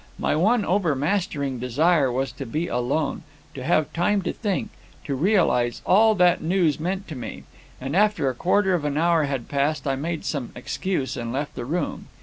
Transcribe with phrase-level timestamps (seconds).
[0.17, 3.21] My one overmastering desire was to be alone;
[3.53, 4.71] to have time to think;
[5.05, 7.43] to realize all that the news meant to me;
[7.79, 11.53] and after a quarter of an hour had passed I made some excuse, and left
[11.53, 12.07] the room.